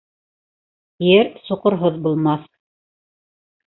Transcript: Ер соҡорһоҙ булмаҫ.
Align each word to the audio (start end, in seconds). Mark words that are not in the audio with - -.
Ер 1.09 1.31
соҡорһоҙ 1.51 2.03
булмаҫ. 2.09 2.53